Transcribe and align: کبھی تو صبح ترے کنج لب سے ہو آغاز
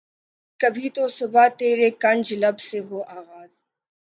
کبھی 0.59 0.87
تو 0.95 1.03
صبح 1.17 1.45
ترے 1.57 1.89
کنج 2.01 2.25
لب 2.33 2.57
سے 2.67 2.79
ہو 2.87 2.99
آغاز 3.17 3.49